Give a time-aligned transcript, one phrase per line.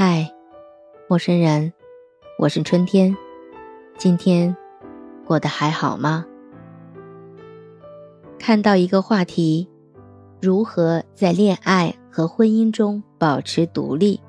[0.00, 0.32] 嗨，
[1.08, 1.72] 陌生人，
[2.38, 3.16] 我是春天。
[3.96, 4.56] 今天
[5.26, 6.24] 过得还好吗？
[8.38, 9.68] 看到一个话题：
[10.40, 14.20] 如何在恋爱和婚姻中保持独立？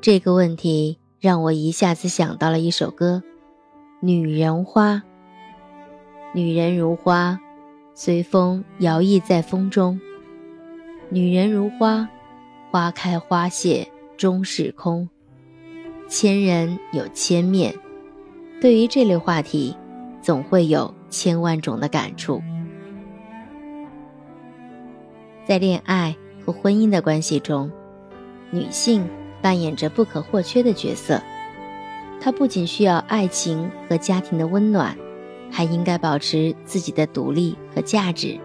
[0.00, 3.24] 这个问题让我一下子想到了一首歌
[4.00, 4.94] 《女人花》。
[6.32, 7.36] 女人如花，
[7.94, 10.00] 随风摇曳在风中。
[11.08, 12.08] 女人如花，
[12.70, 13.90] 花开花谢。
[14.18, 15.08] 终是空。
[16.08, 17.72] 千人有千面，
[18.60, 19.76] 对于这类话题，
[20.20, 22.42] 总会有千万种的感触。
[25.46, 27.70] 在恋爱和婚姻的关系中，
[28.50, 29.08] 女性
[29.40, 31.22] 扮演着不可或缺的角色。
[32.20, 34.96] 她不仅需要爱情和家庭的温暖，
[35.50, 38.36] 还应该保持自己的独立和价值。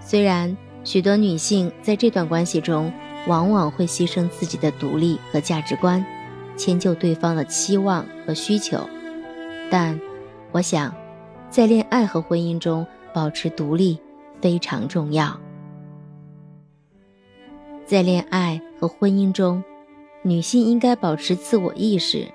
[0.00, 0.54] 虽然
[0.84, 2.92] 许多女性在这段关系中，
[3.26, 6.04] 往往会牺牲自己的独立和价值观，
[6.56, 8.78] 迁就对方的期望和需求。
[9.70, 9.98] 但，
[10.52, 10.94] 我想，
[11.50, 13.98] 在恋爱和婚姻中保持独立
[14.40, 15.38] 非常重要。
[17.84, 19.62] 在恋爱和婚姻中，
[20.22, 22.26] 女性应该保持自我意识，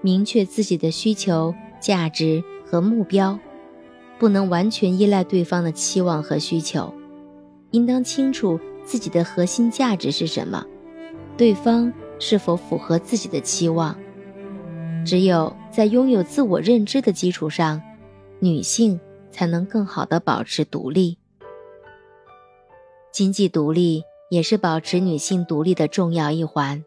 [0.00, 3.38] 明确自己的需求、价值和目标，
[4.18, 6.92] 不能完全依赖对方的期望和需求，
[7.70, 8.60] 应当清楚。
[8.86, 10.64] 自己的核心价值是什么？
[11.36, 13.98] 对方是否符合自己的期望？
[15.04, 17.82] 只有在拥有自我认知的基础上，
[18.38, 18.98] 女性
[19.30, 21.18] 才能更好的保持独立。
[23.12, 26.84] 经济独立也是保持女性独立的重要一环。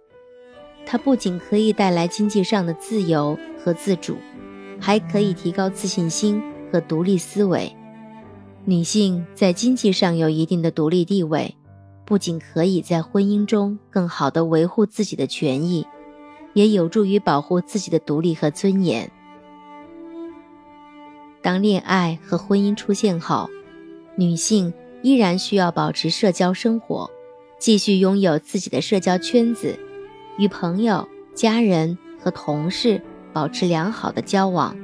[0.86, 4.16] 它不仅可以带来经济上的自由和自主，
[4.80, 6.42] 还可以提高自信心
[6.72, 7.76] 和独立思维。
[8.66, 11.56] 女性在经济上有一定的独立地位。
[12.10, 15.86] 不仅可以在婚姻中更好地维护自己的权益，
[16.54, 19.12] 也有助于保护自己的独立和尊严。
[21.44, 23.48] 当恋爱和婚姻出现后，
[24.16, 27.12] 女性依然需要保持社交生活，
[27.60, 29.78] 继续拥有自己的社交圈子，
[30.40, 33.00] 与朋友、家人和同事
[33.32, 34.76] 保持良好的交往。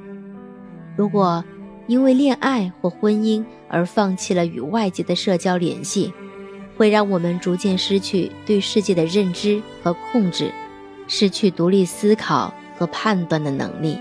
[0.96, 1.44] 如果
[1.88, 6.14] 因为恋爱或婚姻而放弃了与外界的社交联系，
[6.78, 10.52] 会让我们逐渐失去对世界的认知和控制，
[11.08, 13.98] 失去独立思考和判断的能力。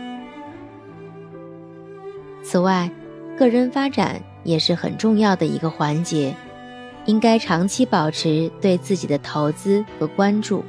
[2.43, 2.91] 此外，
[3.39, 6.35] 个人发展也是很重要的一个环节，
[7.07, 10.65] 应该长期保持对自己的投资和关注。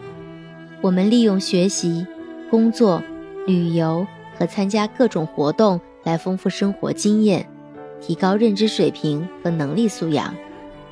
[0.82, 2.06] 我们利用学习、
[2.50, 3.02] 工作、
[3.48, 4.06] 旅游
[4.38, 7.48] 和参加各种活动来丰富生活经验，
[8.00, 10.34] 提高认知水平和能力素养。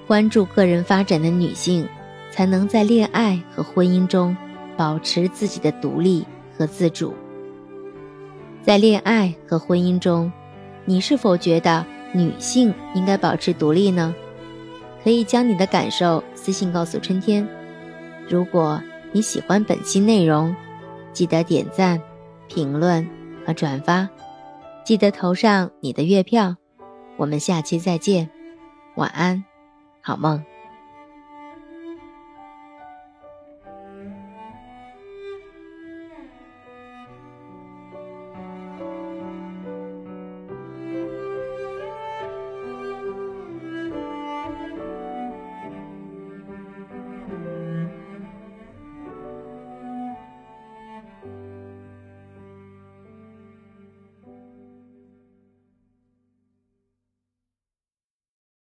[0.08, 1.88] 关注个人发展的女性，
[2.32, 4.36] 才能在恋爱和婚姻中
[4.76, 6.26] 保持自己的独立
[6.58, 7.14] 和自主。
[8.62, 10.32] 在恋爱和婚姻中，
[10.86, 14.14] 你是否觉得女性应该保持独立呢？
[15.04, 17.46] 可以将你的感受私信告诉春天。
[18.30, 18.82] 如果
[19.12, 20.56] 你喜欢本期内容，
[21.12, 22.02] 记得点赞、
[22.48, 23.06] 评论
[23.46, 24.08] 和转发，
[24.86, 26.56] 记得投上你的月票。
[27.18, 28.30] 我们下期再见，
[28.96, 29.53] 晚安。
[30.06, 30.53] 好梦。